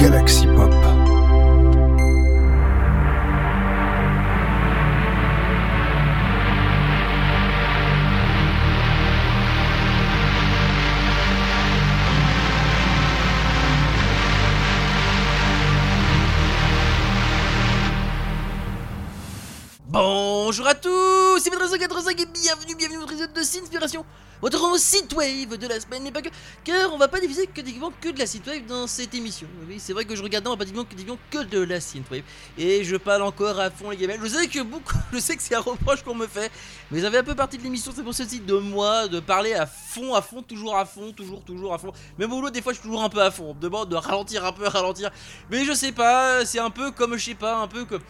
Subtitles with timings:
[0.00, 0.49] Galaxy
[23.58, 24.02] dans
[24.42, 24.76] votre
[25.22, 26.28] épisode de la semaine, mais pas que,
[26.64, 29.46] car on va pas diffuser que, que de la synthwave dans cette émission.
[29.68, 30.84] Oui, c'est vrai que je regarde on va pas diffuser
[31.30, 32.22] que, que de la synthwave,
[32.56, 34.14] et je parle encore à fond les gamins.
[34.22, 36.50] Je sais que beaucoup, je sais que c'est un reproche qu'on me fait,
[36.90, 39.54] mais ça fait un peu partie de l'émission, c'est pour ceci de moi, de parler
[39.54, 41.92] à fond, à fond, toujours à fond, toujours, toujours à fond.
[42.18, 43.50] Même au boulot, des fois, je suis toujours un peu à fond.
[43.50, 45.10] On me demande de ralentir un peu, ralentir,
[45.50, 48.02] mais je sais pas, c'est un peu comme, je sais pas, un peu comme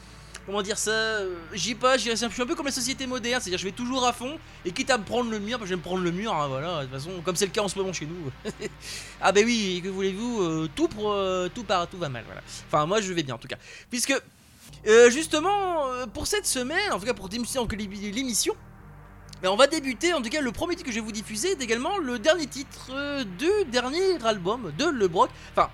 [0.47, 3.59] comment dire ça euh, J'y pas, je suis un peu comme la société moderne, c'est-à-dire
[3.59, 5.77] je vais toujours à fond et quitte à me prendre le mur, que je vais
[5.77, 7.79] me prendre le mur, hein, voilà, de toute façon, comme c'est le cas en ce
[7.79, 8.31] moment chez nous.
[9.21, 12.43] ah bah oui, que voulez-vous, euh, tout pour euh, tout part, tout va mal, voilà.
[12.67, 13.59] Enfin moi je vais bien en tout cas,
[13.91, 14.15] puisque
[15.11, 17.67] justement pour cette semaine, en tout cas pour l'émission.
[19.45, 21.63] on va débuter, en tout cas le premier titre que je vais vous diffuser est
[21.63, 25.31] également le dernier titre du dernier album de Le Broc.
[25.53, 25.71] Enfin,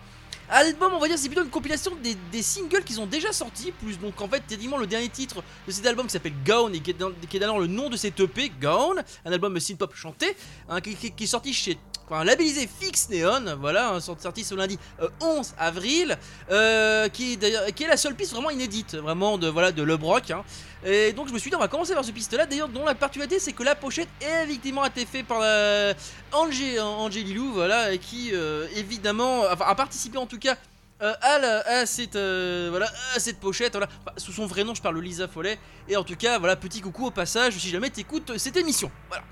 [0.48, 1.92] Album, on va dire, c'est plutôt une compilation
[2.33, 3.72] des, singles qu'ils ont déjà sortis.
[3.72, 6.80] Plus donc, en fait, techniquement, le dernier titre de cet album qui s'appelle Gone et
[6.80, 10.36] qui est, d'ailleurs le nom de cet EP, Gone, un album synth-pop chanté,
[10.69, 15.11] hein, qui, est sorti chez enfin, labellisé Fix Neon, voilà, hein, sorti ce lundi 11
[15.20, 16.17] euh, avril,
[16.50, 19.97] euh, qui, est qui est la seule piste vraiment inédite, vraiment de, voilà, de Le
[19.97, 20.30] Brock.
[20.30, 20.44] Hein.
[20.89, 22.84] Et donc je me suis dit on va commencer par ce piste là d'ailleurs dont
[22.84, 25.95] la particularité c'est que la pochette est effectivement été faite par la
[26.31, 26.79] Angé,
[27.25, 30.57] Lilou voilà qui euh, évidemment a participé en tout cas
[31.03, 33.77] euh, à, cette, euh, voilà, à cette pochette,
[34.17, 35.59] sous son vrai nom, je parle Lisa Follet.
[35.89, 38.91] Et en tout cas, voilà, petit coucou au passage si jamais t'écoutes cette émission.
[39.09, 39.23] Voilà.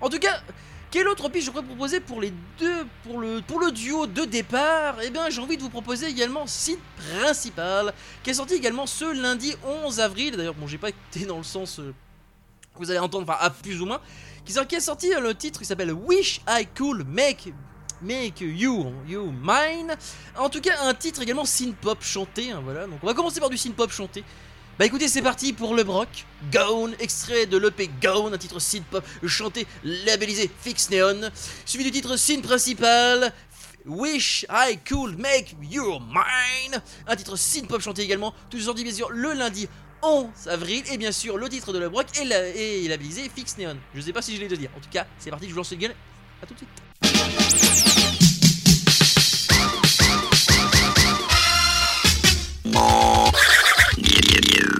[0.00, 0.40] En tout cas,
[0.92, 4.26] quel autre piste je pourrais proposer pour les deux, pour le, pour le duo de
[4.26, 4.96] départ?
[5.02, 9.06] Eh bien, j'ai envie de vous proposer également Site Principal, qui est sorti également ce
[9.06, 10.36] lundi 11 avril.
[10.36, 11.94] D'ailleurs, bon, j'ai pas été dans le sens euh,
[12.74, 14.02] que vous allez entendre, enfin, à plus ou moins.
[14.44, 17.54] Qui, qui est sorti euh, le titre qui s'appelle Wish I Could Make
[18.02, 19.96] Make You, You Mine.
[20.36, 22.50] En tout cas, un titre également synth pop chanté.
[22.50, 24.22] Hein, voilà, donc on va commencer par du synth pop chanté.
[24.78, 26.24] Bah écoutez, c'est parti pour le broc.
[26.50, 31.30] Gone, extrait de l'EP Gone, un titre synth pop chanté, labellisé Fix Neon,
[31.66, 33.34] suivi du titre synth principal.
[33.84, 38.94] Wish I Could Make You Mine, un titre synth pop chanté également, toujours sorti bien
[38.94, 39.68] sûr le lundi
[40.02, 43.58] 11 avril, et bien sûr le titre de le broc est, la, est labellisé Fix
[43.58, 43.76] Neon.
[43.94, 45.58] Je sais pas si je l'ai de dire, en tout cas c'est parti, je vous
[45.58, 45.94] lance le gueule,
[46.42, 46.70] à tout de suite.
[54.12, 54.72] familiar.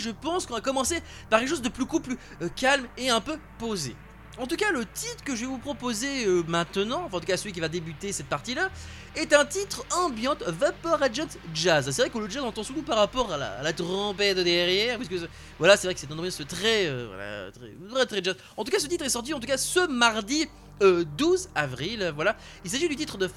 [0.00, 3.08] Je pense qu'on va commencer par quelque chose de plus cool, plus euh, calme et
[3.10, 3.94] un peu posé.
[4.38, 7.36] En tout cas, le titre que je vais vous proposer euh, maintenant, en tout cas
[7.36, 8.70] celui qui va débuter cette partie-là,
[9.16, 11.90] est un titre ambient Vapor Agent Jazz.
[11.90, 15.28] C'est vrai qu'on le jazz entend surtout par rapport à la, trompette derrière, que c'est-
[15.58, 18.36] voilà, c'est vrai que c'est une ambiance très, euh, voilà, très, très, très jazz.
[18.56, 20.46] En tout cas, ce titre est sorti en tout cas ce mardi
[20.80, 22.00] euh, 12 avril.
[22.00, 23.28] euh, Voilà, il s'agit du titre de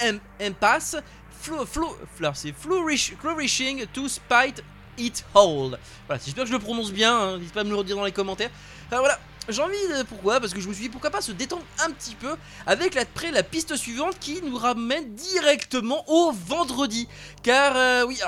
[0.00, 0.96] Em- Impasse.
[2.60, 4.62] Flourishing to Spite
[4.98, 5.78] It Hold.
[6.06, 8.04] Voilà, j'espère que je le prononce bien, hein, n'hésitez pas à me le redire dans
[8.04, 8.50] les commentaires.
[8.90, 9.18] Alors voilà,
[9.48, 10.02] j'ai envie de.
[10.04, 12.94] Pourquoi Parce que je me suis dit pourquoi pas se détendre un petit peu avec
[12.94, 17.08] la, après la piste suivante qui nous ramène directement au vendredi.
[17.42, 18.18] Car euh, oui.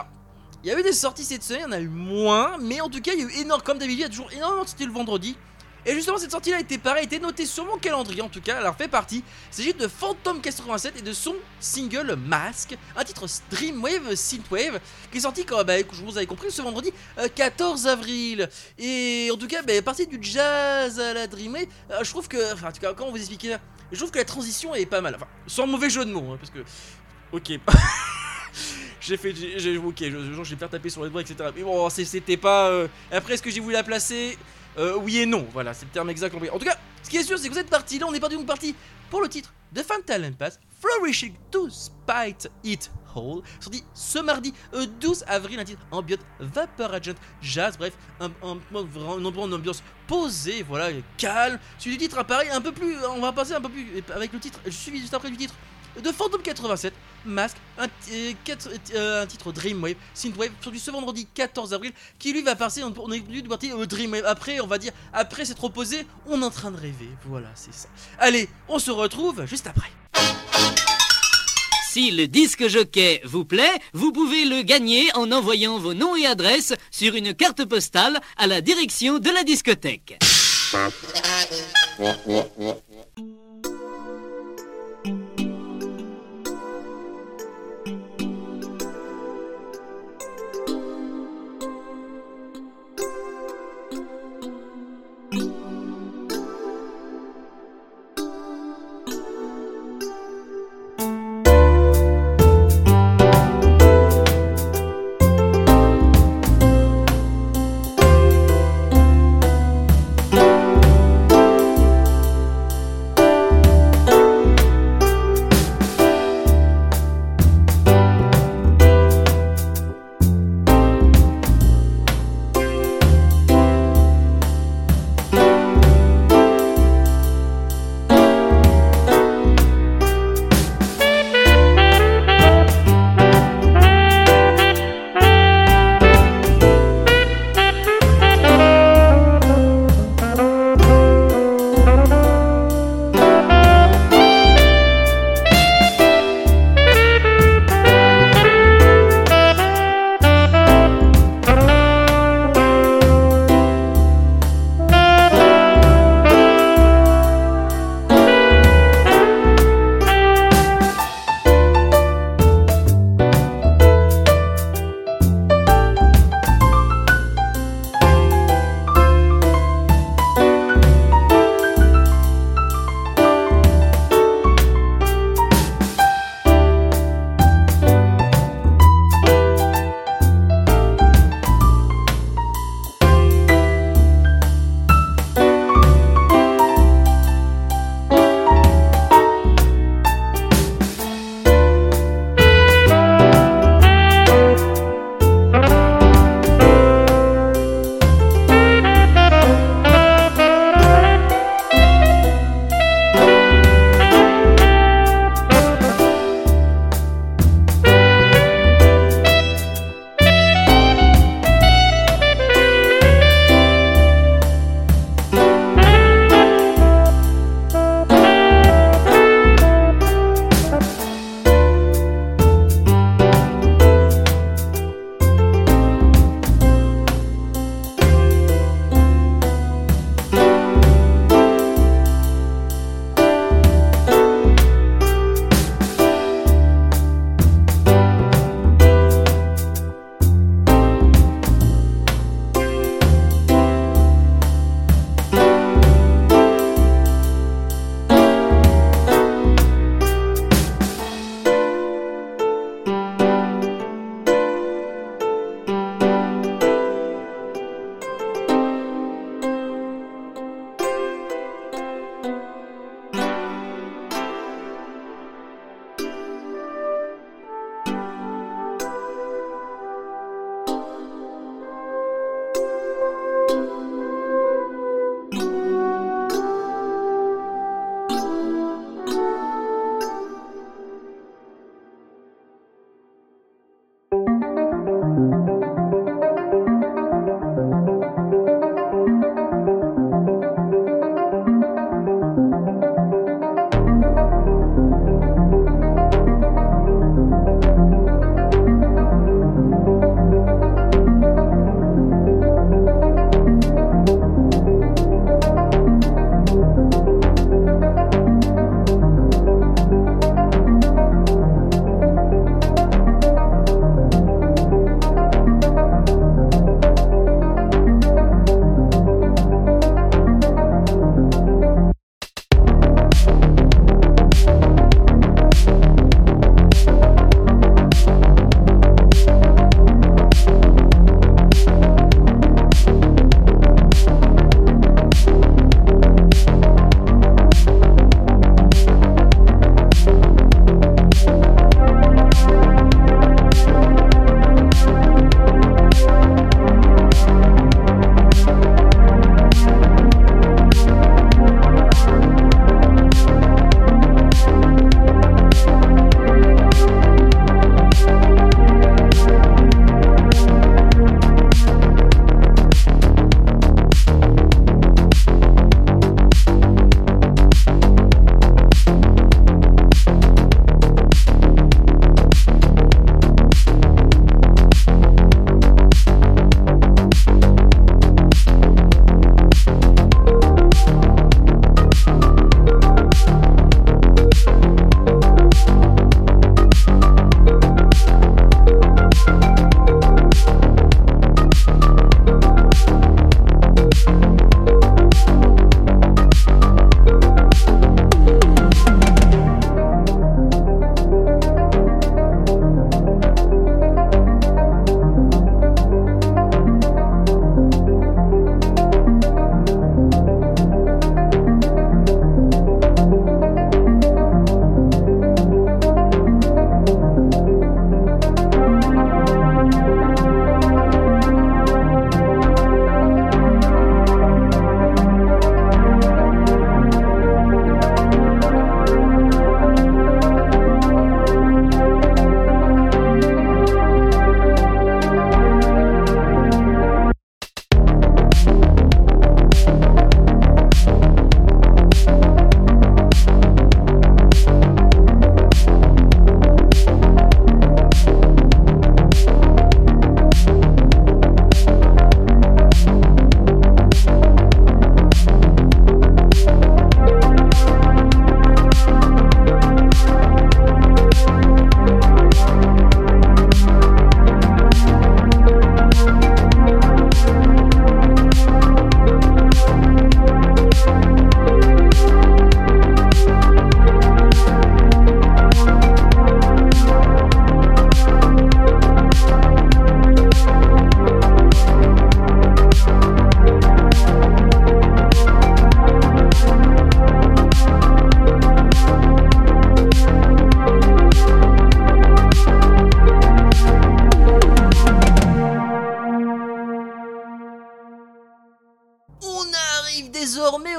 [0.62, 2.80] Il y a eu des sorties cette semaine, il y en a eu moins, mais
[2.80, 4.62] en tout cas, il y a eu énorme, comme d'habitude, il y a toujours énormément
[4.62, 5.37] de sorties le vendredi.
[5.86, 8.74] Et justement, cette sortie-là était pareil, était notée sur mon calendrier en tout cas, alors
[8.76, 9.22] fait partie.
[9.52, 14.80] Il s'agit de Phantom 87 et de son single Mask, un titre Dreamwave Synthwave
[15.12, 18.48] qui est sorti, comme bah, je vous avais compris, ce vendredi euh, 14 avril.
[18.78, 22.52] Et en tout cas, bah, partie du jazz à la Dreamwave, euh, je trouve que,
[22.54, 23.60] enfin, en tout cas, comment vous expliquer ça?
[23.92, 26.38] Je trouve que la transition est pas mal, enfin, sans mauvais jeu de mots, hein,
[26.40, 26.60] parce que,
[27.32, 27.60] ok.
[29.00, 31.50] J'ai fait, j'ai, j'ai- ok, je, je, j'ai faire taper sur les doigts, etc.
[31.54, 32.68] Mais bon, c'était pas.
[32.68, 34.38] euh, Après, est-ce que j'ai voulu la placer?
[34.78, 36.35] Euh, Oui et non, voilà, c'est le terme exact.
[36.35, 38.21] En tout cas, ce qui est sûr, c'est que vous êtes parti là, on est
[38.21, 38.75] parti donc parti
[39.11, 44.87] pour le titre de Fatal Pass, Flourishing to Spite It Whole, sorti ce mardi euh,
[45.00, 50.62] 12 avril, un titre ambient Vapor Agent Jazz, bref, un, un, un, une ambiance posée,
[50.62, 51.59] voilà, calme.
[51.78, 54.40] Celui du titre apparaît un peu plus, on va passer un peu plus avec le
[54.40, 55.54] titre, suis juste après du titre
[56.02, 56.92] de Phantom 87,
[57.24, 58.32] Mask, un, euh,
[58.94, 63.20] euh, titre Dreamwave, Synthwave, sorti ce vendredi 14 avril, qui lui va passer, on, est
[63.20, 64.24] venu de partir euh, Dreamwave.
[64.26, 67.08] Après, on va dire, après s'être reposé, on est en train de rêver.
[67.26, 67.88] Voilà, c'est ça.
[68.18, 69.90] Allez, on se retrouve juste après.
[71.90, 76.26] Si le disque jockey vous plaît, vous pouvez le gagner en envoyant vos noms et
[76.26, 80.18] adresses sur une carte postale à la direction de la discothèque.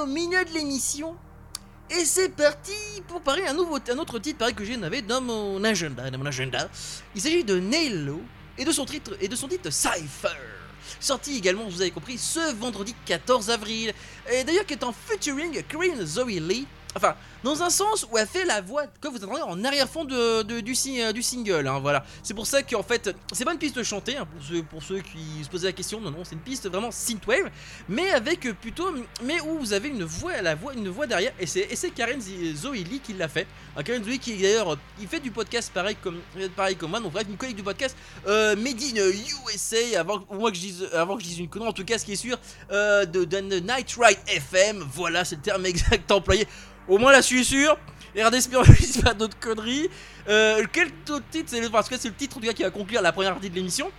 [0.06, 1.16] Au milieu de l'émission.
[1.90, 2.74] Et c'est parti
[3.08, 6.10] pour parler un, nouveau, un autre titre pareil que j'ai nommé dans mon agenda.
[6.12, 6.70] Dans mon agenda.
[7.16, 8.22] Il s'agit de Nailo
[8.58, 10.30] et de son titre, et de son titre Cypher.
[11.00, 13.94] Sorti également, vous avez compris, ce vendredi 14 avril.
[14.32, 16.68] Et d'ailleurs qui est en featuring Corinne Zoe Lee.
[16.96, 17.16] Enfin,
[17.46, 20.60] dans un sens où elle fait la voix que vous entendrez en arrière-fond de, de-
[20.62, 21.68] du, euh, du single.
[21.68, 22.04] hein, voilà.
[22.24, 24.28] C'est pour ça qu'en fait, c'est pas une piste chantée, hein,
[24.70, 26.02] pour, ceux, qui se posaient la question.
[26.02, 27.50] Non, non, c'est une piste vraiment synthwave,
[27.88, 28.88] mais avec euh, plutôt,
[29.24, 31.34] mais où vous avez une voix, la voix, une voix derrière.
[31.40, 33.46] Et c'est, Karen Z- Zoe Lee qui l'a fait.
[33.78, 36.90] Hein, Karen Zoe qui d'ailleurs, euh, il fait du podcast pareil comme, euh, pareil comme
[36.90, 37.00] moi.
[37.00, 37.96] Donc bref, une collègue du podcast
[38.28, 40.00] euh, Made in USA.
[40.00, 42.14] Avant, que je dise, avant que je dise une connerie, en tout cas, ce qui
[42.14, 42.40] est sûr,
[42.72, 44.84] euh, de, de, Night Ride FM.
[44.94, 46.48] Voilà, c'est le terme exact employé.
[46.88, 47.78] Au moins là, je suis sûr.
[48.16, 49.90] Je dise pas d'autres conneries.
[50.28, 50.90] Euh, quel
[51.32, 53.12] titre c'est le, Parce que c'est le titre en tout cas qui va conclure la
[53.12, 53.92] première partie de l'émission.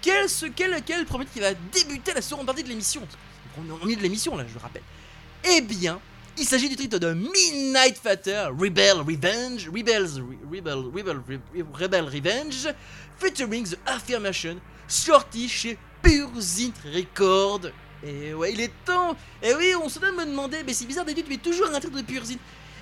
[0.00, 3.02] Quel, ce, quel, quel premier titre qui va débuter la seconde partie de l'émission
[3.82, 4.82] On est de l'émission là, je le rappelle.
[5.44, 6.00] Eh bien,
[6.38, 12.04] il s'agit du titre de Midnight Fighter, Rebel Revenge, Rebels, Re- Rebel, Rebel, Re- Rebel
[12.04, 12.68] Revenge,
[13.18, 17.62] featuring The Affirmation, sorti chez Pure Zint Record.
[18.06, 19.16] Et ouais, il est temps.
[19.42, 21.96] Et oui, on se doit me demander, mais c'est bizarre d'habitude, mais toujours un titre
[21.96, 22.22] de Pure.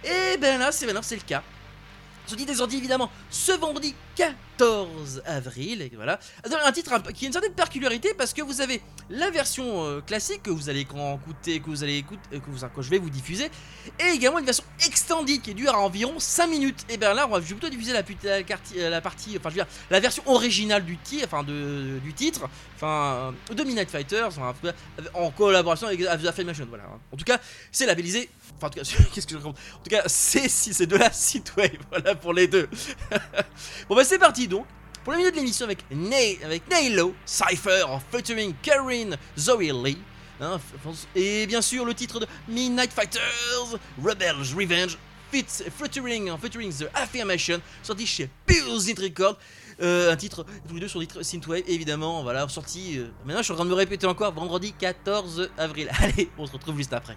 [0.07, 1.43] Et ben là, c'est maintenant, c'est le cas.
[2.27, 6.19] Sorti des sorties évidemment ce vendredi 14 avril, et voilà.
[6.45, 10.01] Alors, un titre qui a une certaine particularité parce que vous avez la version euh,
[10.01, 13.11] classique que vous allez écouter, que vous allez écouter, euh, que, vous, je vais vous
[13.11, 13.49] diffuser,
[14.01, 16.85] et également une version extended qui dure à environ 5 minutes.
[16.89, 19.55] Et bien là, on va, je vais plutôt diffuser la, euh, la partie, enfin je
[19.55, 24.31] veux dire, la version originale du titre, enfin de, du titre, enfin de Midnight Fighters,
[25.15, 26.85] en collaboration avec Affirmation, voilà.
[27.13, 27.39] En tout cas,
[27.71, 28.31] c'est labellisé.
[28.57, 30.97] Enfin, en tout cas, qu'est-ce que je raconte En tout cas, c'est si c'est de
[30.97, 32.69] la Synthwave, voilà pour les deux.
[33.89, 34.67] bon bah c'est parti donc
[35.05, 39.99] pour le milieu de l'émission avec, Nay, avec Nailo, Cypher en featuring Karen Zoe Lee.
[40.41, 40.59] hein,
[41.15, 44.99] et bien sûr le titre de Midnight Fighters, Rebels Revenge,
[45.31, 49.37] Fits, featuring, featuring The Affirmation, sorti chez Pure Zint Record.
[49.83, 52.99] Euh, un titre, tous les deux sur titre Synthwave, évidemment, voilà, sorti.
[52.99, 55.91] euh, maintenant, je suis en train de me répéter encore, vendredi 14 avril.
[55.99, 57.17] Allez, on se retrouve juste après.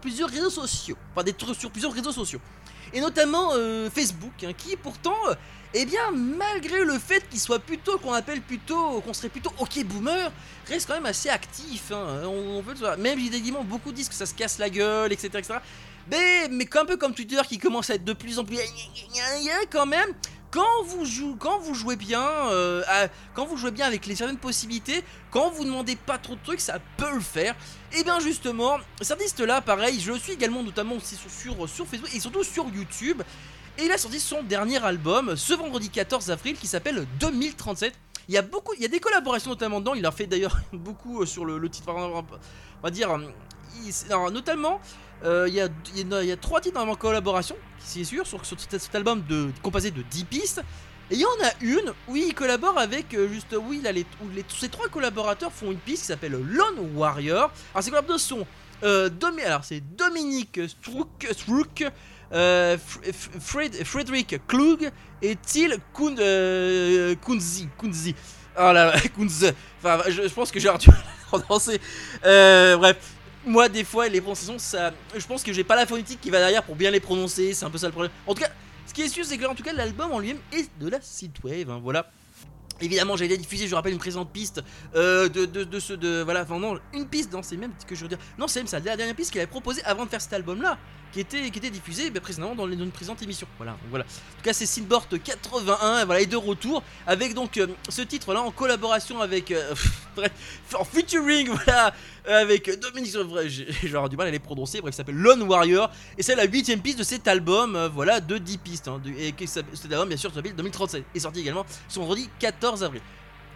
[0.00, 0.96] Plusieurs réseaux sociaux.
[1.12, 2.40] Enfin des trucs sur plusieurs réseaux sociaux.
[2.92, 5.34] Et notamment euh, Facebook, hein, qui pourtant, euh,
[5.74, 9.84] eh bien, malgré le fait qu'il soit plutôt, qu'on appelle plutôt, qu'on serait plutôt ok
[9.84, 10.32] boomer,
[10.66, 11.92] reste quand même assez actif.
[11.92, 12.22] hein.
[12.24, 12.74] on, on peut.
[12.98, 15.28] Même évidemment, beaucoup disent que ça se casse la gueule, etc.
[15.34, 15.58] etc.
[16.10, 18.58] Mais, mais un peu comme Twitter qui commence à être de plus en plus
[19.70, 20.08] quand même.
[20.50, 21.04] Quand vous,
[21.74, 22.82] jouez, bien, euh,
[23.34, 26.60] quand vous jouez bien avec les certaines possibilités, quand vous demandez pas trop de trucs,
[26.60, 27.54] ça peut le faire.
[27.96, 32.18] Et bien justement, cet artiste-là, pareil, je le suis également notamment aussi sur, Facebook et
[32.18, 33.22] surtout sur YouTube.
[33.78, 37.94] Et il a sorti son dernier album ce vendredi 14 avril qui s'appelle 2037.
[38.28, 39.94] Il y a beaucoup, il y a des collaborations notamment dedans.
[39.94, 41.92] Il a fait d'ailleurs beaucoup euh, sur le, titre.
[41.92, 42.24] On
[42.82, 43.16] va dire,
[44.10, 44.80] alors, notamment,
[45.24, 49.90] euh, il y, a, trois titres en collaboration, c'est sûr, sur, cet album de, composé
[49.90, 50.62] de 10 pistes.
[51.10, 53.92] Et il y en a une où il collabore avec, euh, juste, où, il a
[53.92, 57.50] les, où les- ces trois collaborateurs font une piste qui s'appelle Lone Warrior.
[57.74, 58.46] Alors, ces collaborateurs sont
[58.82, 59.10] euh,
[59.44, 61.84] alors, c'est Dominique Strouk, Strouk
[62.32, 67.68] F- F- Fred, Frédéric Klug et Till Kun, euh, Kunzi.
[67.76, 68.14] Kunzi.
[68.56, 68.94] Oh là là.
[69.82, 70.78] Enfin, je, pense que j'ai à
[71.30, 71.78] prononcer.
[72.22, 72.96] Bref.
[73.46, 74.92] Moi, des fois, les prononciations, ça.
[75.16, 77.54] Je pense que j'ai pas la phonétique qui va derrière pour bien les prononcer.
[77.54, 78.12] C'est un peu ça le problème.
[78.26, 78.50] En tout cas,
[78.86, 81.00] ce qui est sûr, c'est que en tout cas, l'album en lui-même est de la
[81.00, 81.70] synthwave.
[81.70, 82.10] hein, voilà.
[82.82, 84.62] Évidemment, j'allais diffuser, je rappelle, une présente piste
[84.94, 85.92] euh, de, de, de ce.
[85.92, 88.18] De, voilà, enfin, non, une piste, non, c'est même ce que je veux dire.
[88.38, 90.78] Non, c'est même ça, la dernière piste qu'il avait proposée avant de faire cet album-là,
[91.12, 93.46] qui était, diffusée bah, précédemment dans, une présente émission.
[93.56, 94.04] Voilà, voilà.
[94.04, 98.42] En tout cas, c'est Sinbort 81, voilà, et de retour, avec donc euh, ce titre-là
[98.42, 99.50] en collaboration avec.
[99.50, 99.74] euh,
[100.74, 101.94] en featuring, voilà,
[102.26, 103.14] avec Dominique.
[103.46, 106.44] J'ai avoir du mal à les prononcer, bref, ça s'appelle Lone Warrior, et c'est la
[106.44, 108.88] huitième piste de cet album, euh, voilà, de 10 pistes.
[108.88, 113.02] hein, et cet album, bien sûr, s'appelle 2037, est sorti également ce vendredi 14 avril.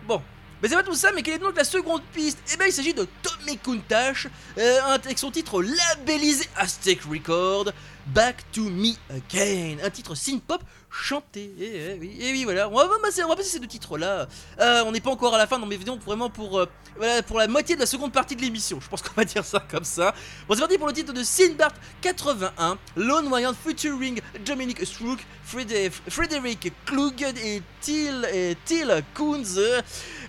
[0.06, 0.20] Bon.
[0.62, 2.38] Mais c'est pas tout ça, mais quelle est donc la seconde piste?
[2.52, 7.72] Eh bien, il s'agit de Tommy Kuntash, euh, avec son titre labellisé Aztec Record,
[8.06, 11.52] Back to Me Again, un titre synth-pop chanté.
[11.58, 14.28] Et, eh oui, et oui, voilà, on va, passer, ces deux titres-là.
[14.60, 17.38] Euh, on n'est pas encore à la fin, non mais évidemment, vraiment pour, euh, pour
[17.38, 18.78] la moitié de la seconde partie de l'émission.
[18.80, 20.14] Je pense qu'on va dire ça comme ça.
[20.46, 26.72] Bon, c'est parti pour le titre de Sinbart 81, Lone Warrior featuring Dominic Strook, Frédéric
[26.84, 29.58] Klug et Till, et Till Koons.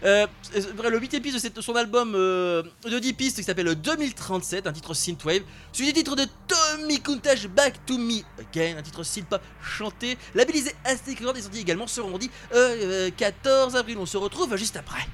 [0.03, 0.27] Euh,
[0.89, 4.93] le 8 piste de son album euh, de 10 pistes qui s'appelle 2037, un titre
[4.93, 5.41] synthwave.
[5.71, 10.73] Suivi du titre de Tommy Kuntash Back to Me Again, un titre synthpop chanté, labellisé
[10.83, 13.97] Aztec Record est sorti également ce vendredi euh, euh, 14 avril.
[13.99, 15.05] On se retrouve juste après.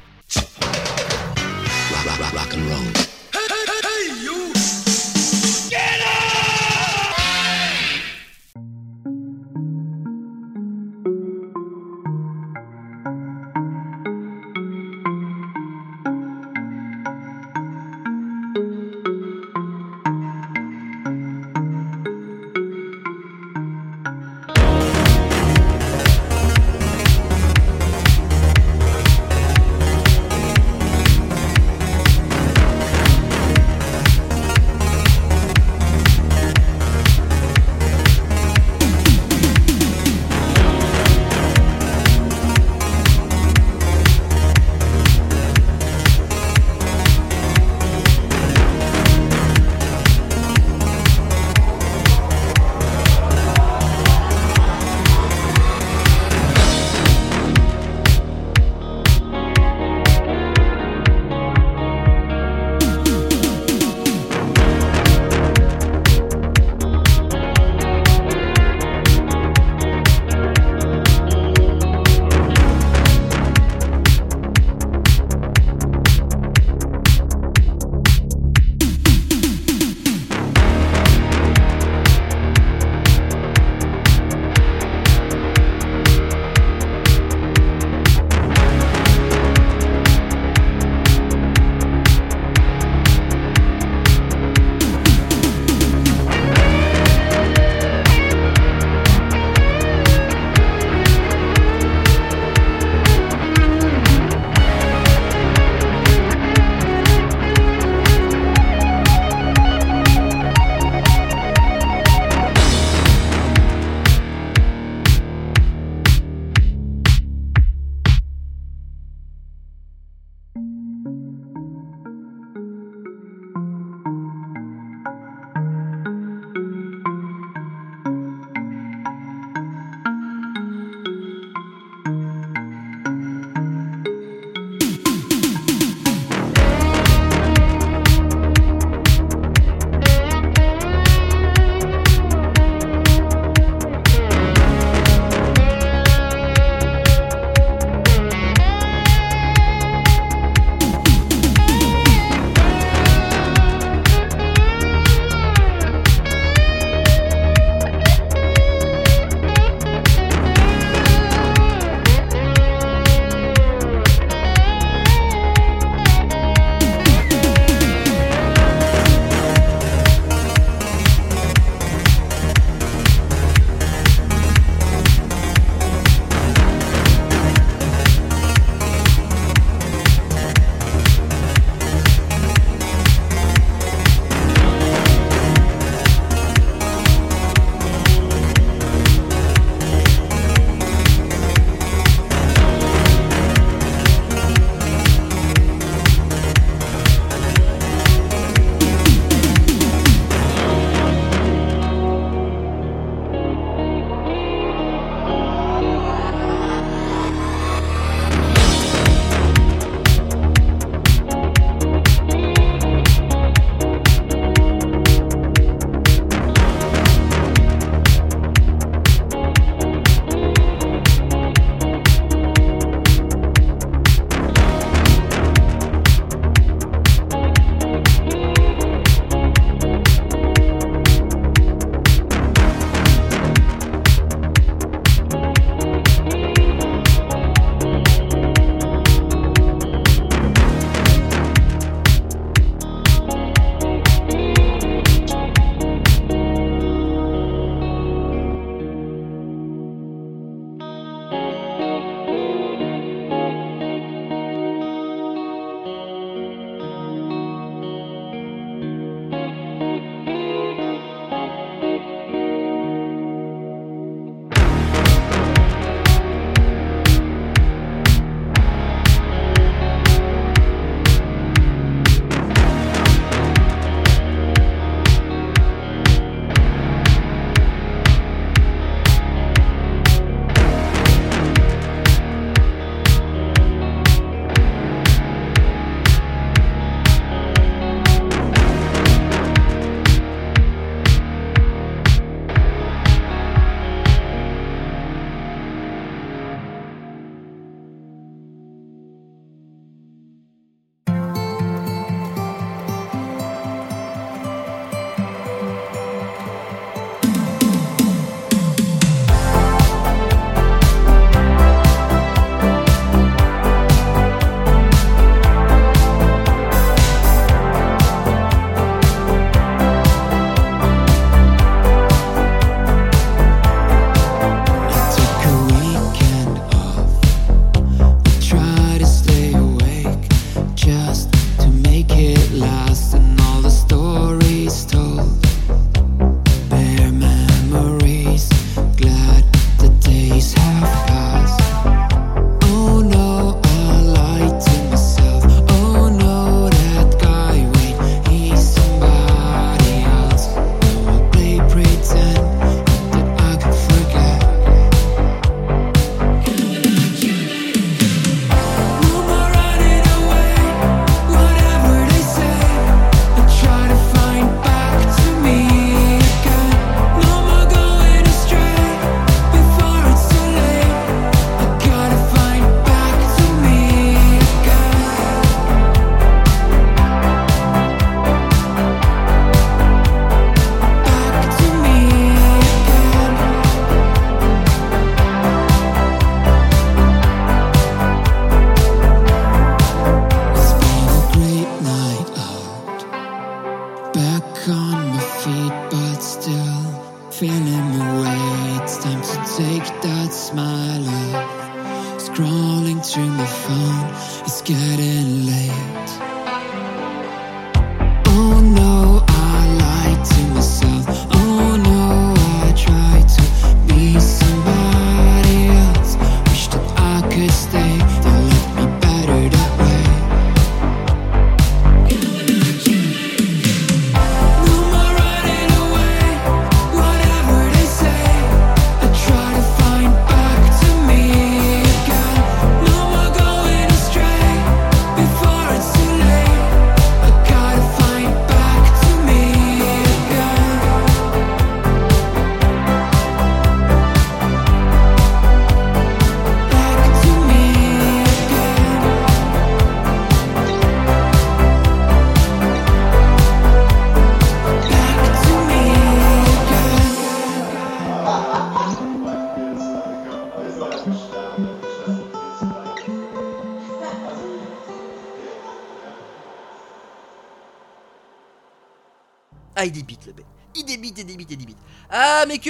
[394.94, 398.84] on my feet, but still feeling my way.
[398.84, 402.20] It's time to take that smile off.
[402.20, 404.10] Scrolling through my phone,
[404.46, 406.31] it's getting late.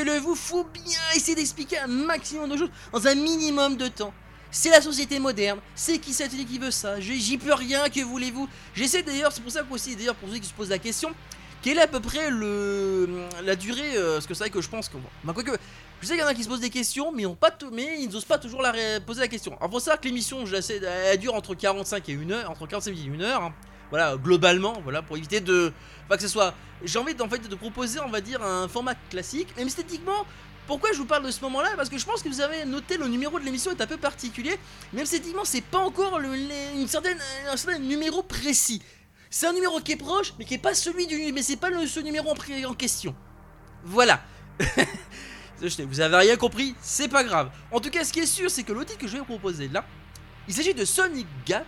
[0.01, 3.87] Que le vous faut bien essayer d'expliquer un maximum de choses dans un minimum de
[3.87, 4.11] temps.
[4.49, 8.49] C'est la société moderne, c'est qui cette qui veut ça, j'y peux rien, que voulez-vous?
[8.73, 11.11] J'essaie d'ailleurs, c'est pour ça qu'aussi, d'ailleurs, pour ceux qui se posent la question,
[11.61, 14.89] quelle est à peu près la durée, euh, parce que c'est vrai que je pense
[14.89, 14.97] que...
[15.23, 15.51] Bah, quoique,
[16.01, 18.01] je sais qu'il y en a qui se posent des questions, mais, ont pas mais
[18.01, 19.55] ils n'osent pas toujours la poser la question.
[19.59, 23.07] Alors, faut savoir que l'émission, elle dure entre 45 et 1 heure, entre 45 et
[23.07, 23.53] 1 heure, hein.
[23.91, 25.71] voilà, globalement, voilà, pour éviter de...
[26.15, 26.53] Que ce soit...
[26.83, 30.25] J'ai envie en fait de proposer, on va dire, un format classique, même esthétiquement...
[30.67, 31.71] Pourquoi je vous parle de ce moment-là?
[31.75, 33.97] Parce que je pense que vous avez noté le numéro de l'émission est un peu
[33.97, 34.57] particulier.
[34.93, 36.33] Même esthétiquement, c'est pas encore le-
[36.75, 37.17] une certaine,
[37.49, 38.81] un certain numéro précis.
[39.29, 41.33] C'est un numéro qui est proche, mais qui est pas celui du.
[41.33, 43.15] Mais c'est pas ce numéro en, en question.
[43.83, 44.21] Voilà.
[45.59, 47.51] Vous avez rien compris, c'est pas grave.
[47.71, 49.67] En tout cas, ce qui est sûr, c'est que titre que je vais vous proposer
[49.67, 49.85] là,
[50.47, 51.65] il s'agit de Sonic Gap,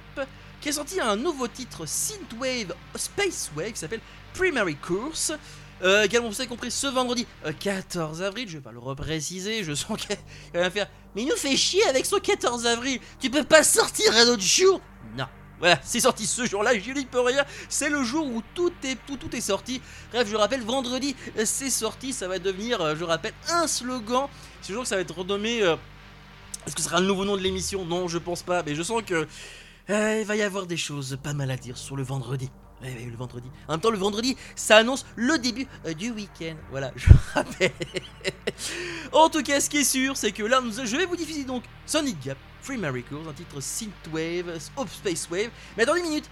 [0.64, 4.00] qui a sorti un nouveau titre Synthwave Space Wave qui s'appelle
[4.34, 5.34] Primary Course.
[5.84, 9.66] Euh, également, vous avez compris, ce vendredi euh, 14 avril, je vais pas le repréciser,
[9.66, 10.18] je sens qu'elle
[10.54, 10.88] va faire.
[11.16, 14.42] Mais il nous fait chier avec son 14 avril, tu peux pas sortir un autre
[14.42, 14.80] jour?
[15.18, 15.26] Non.
[15.60, 17.44] Voilà, c'est sorti ce jour-là, je n'y peux rien.
[17.68, 19.82] C'est le jour où tout est, tout, est sorti.
[20.14, 22.14] Bref, je rappelle, vendredi, euh, c'est sorti.
[22.14, 24.28] Ça va devenir, euh, je rappelle, un slogan.
[24.62, 25.62] Ce jour, ça va être renommé.
[25.62, 25.76] euh,
[26.66, 27.86] Est-ce que ce sera le nouveau nom de l'émission?
[27.86, 28.64] Non, je pense pas.
[28.64, 29.28] Mais je sens que.
[29.90, 32.50] Euh, il va y avoir des choses pas mal à dire sur le vendredi.
[32.82, 33.50] Ouais, le vendredi.
[33.68, 36.56] En même temps, le vendredi, ça annonce le début euh, du week-end.
[36.70, 37.72] Voilà, je rappelle.
[39.14, 41.64] en tout cas, ce qui est sûr, c'est que là, je vais vous diffuser donc
[41.86, 45.50] Sonic Gap, Free Miracles, un titre Synthwave, of Space Wave.
[45.78, 46.30] Mais attendez une minute.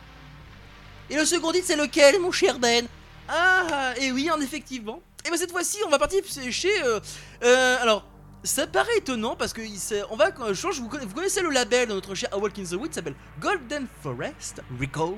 [1.10, 2.86] Et le second titre, c'est lequel, mon cher Ben?
[3.30, 5.02] Ah, et oui, en effectivement.
[5.26, 6.84] Et bien cette fois-ci, on va partir chez.
[6.84, 7.00] euh,
[7.44, 8.06] euh, alors,
[8.44, 9.62] ça paraît étonnant parce que
[10.10, 10.32] on va.
[10.52, 13.86] Je vous connaissez, le label de notre cher A Walk in the Woods, s'appelle Golden
[14.02, 15.16] Forest Record.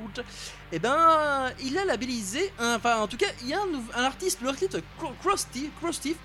[0.71, 2.51] Et ben, il a labellisé.
[2.59, 6.15] Enfin, en tout cas, il y a un, un artiste, le artiste Cro- Crosty, Crosty,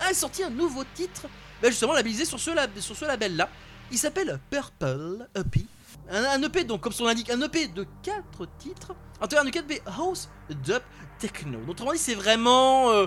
[0.00, 1.22] a sorti un nouveau titre,
[1.60, 3.48] ben, justement labellisé sur ce, sur ce label-là.
[3.90, 5.66] Il s'appelle Purple EP.
[6.10, 8.22] Un, EP, donc, comme son l'indique, un EP de 4
[8.58, 8.94] titres.
[9.20, 10.82] En tout cas, un EP House, Dub,
[11.18, 11.58] Techno.
[11.60, 13.06] Donc, autrement dit, c'est vraiment euh,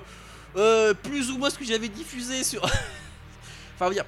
[0.55, 2.61] euh, plus ou moins ce que j'avais diffusé sur.
[3.79, 4.05] enfin, dire.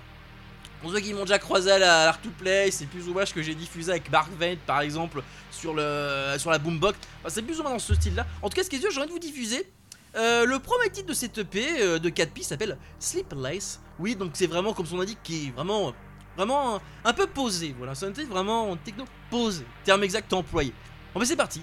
[0.82, 3.34] Pour ceux qui m'ont déjà croisé à la to Play, c'est plus ou moins ce
[3.34, 4.30] que j'ai diffusé avec Mark
[4.65, 6.97] par exemple sur, la Boombox.
[7.28, 8.26] C'est plus ou moins dans ce style-là.
[8.41, 9.70] En tout cas, ce qui est sûr, j'ai envie de vous diffuser.
[10.15, 13.82] euh, le premier titre de cette EP euh, de 4 pistes s'appelle Sleepless.
[13.99, 15.93] Oui, donc c'est vraiment comme son indique, qui est vraiment,
[16.38, 17.76] vraiment un, peu posé.
[17.78, 19.65] Voilà, c'est un titre vraiment techno posé.
[19.84, 20.74] Terme exact employé.
[21.13, 21.61] Bon, bah c'est parti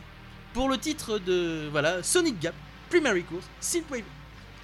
[0.56, 2.54] pour le titre de voilà Sonic Gap,
[2.88, 4.04] Primary Course, Synthwave,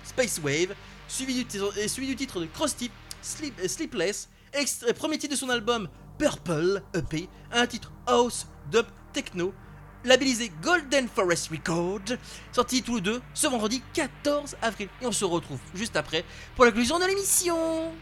[0.05, 0.75] Space Wave,
[1.07, 2.91] suivi du, suivi du titre de Krusty,
[3.23, 9.55] Euh, Sleepless, extrait- premier titre de son album Purple EP, un titre House, Dub, Techno,
[10.05, 12.01] labellisé Golden Forest Record,
[12.51, 14.89] sorti tous les deux ce vendredi 14 avril.
[15.01, 16.25] Et on se retrouve juste après
[16.57, 17.93] pour la conclusion de l'émission.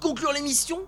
[0.00, 0.80] Conclure l'émission.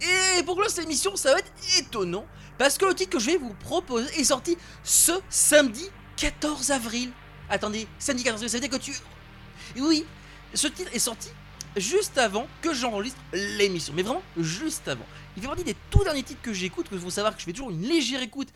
[0.00, 2.24] Et pour conclure cette émission, ça va être étonnant.
[2.58, 5.84] Parce que le titre que je vais vous proposer est sorti ce samedi
[6.16, 7.10] 14 avril.
[7.48, 8.92] Attendez, samedi 14 avril, ça veut dire que tu...
[9.76, 10.04] Oui,
[10.54, 11.28] ce titre est sorti
[11.76, 13.92] juste avant que j'enregistre l'émission.
[13.94, 15.04] Mais vraiment, juste avant.
[15.36, 17.52] Il fait partie des tout derniers titres que j'écoute, que faut savoir que je fais
[17.52, 18.48] toujours une légère écoute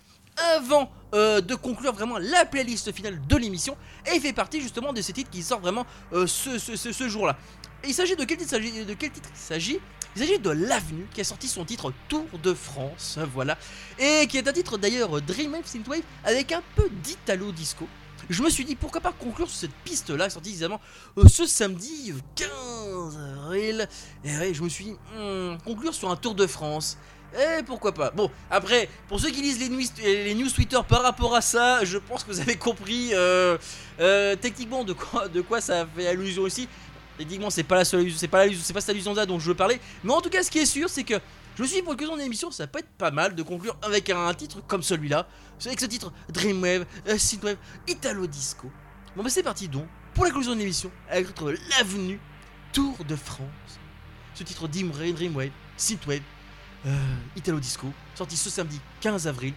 [0.56, 3.76] avant euh, de conclure vraiment la playlist finale de l'émission.
[4.06, 7.36] Et il fait partie justement de ces titres qui sortent vraiment euh, ce jour-là.
[7.86, 9.78] Il s'agit de quel titre il s'agit?
[10.16, 13.56] Il s'agit de l'Avenue qui a sorti son titre Tour de France, voilà.
[13.98, 17.86] Et qui est un titre d'ailleurs Dreamwave Synthwave avec un peu d'Italo Disco.
[18.28, 20.80] Je me suis dit pourquoi pas conclure sur cette piste là, sortie évidemment
[21.16, 23.88] euh, ce samedi euh, 15 avril.
[24.24, 26.98] Et ouais, je me suis dit, hmm, conclure sur un Tour de France.
[27.34, 28.10] Et pourquoi pas?
[28.10, 31.84] Bon, après, pour ceux qui lisent les news, les news Twitter par rapport à ça,
[31.84, 33.56] je pense que vous avez compris euh,
[34.00, 36.68] euh, techniquement de quoi, de quoi ça fait allusion aussi.
[37.20, 39.48] Techniquement, c'est pas la seule c'est pas l'allusion, c'est pas cette allusion là dont je
[39.48, 39.78] veux parler.
[40.02, 41.20] Mais en tout cas, ce qui est sûr, c'est que
[41.54, 44.08] je me suis dit pour de l'émission, ça peut être pas mal de conclure avec
[44.08, 45.28] un titre comme celui-là.
[45.66, 48.70] Avec ce titre Dreamwave, euh, Synthwave, Italo Disco.
[49.14, 52.18] Bon, bah c'est parti donc pour la conclusion de l'émission avec titre L'Avenue,
[52.72, 53.78] Tour de France.
[54.32, 56.22] Ce titre Dreamwave, Dreamwave, Synthwave,
[56.86, 56.96] euh,
[57.36, 59.52] Italo Disco, sorti ce samedi 15 avril.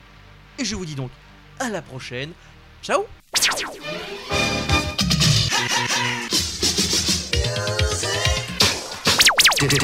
[0.60, 1.12] Et je vous dis donc
[1.62, 2.34] à la prochaine.
[2.82, 3.06] Ciao
[9.70, 9.84] Tour